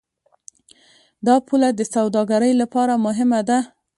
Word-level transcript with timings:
دا 1.25 1.35
پوله 1.47 1.69
د 1.75 1.81
سوداګرۍ 1.95 2.53
لپاره 2.61 2.93
مهمه 3.05 3.39
ده. 3.49 3.59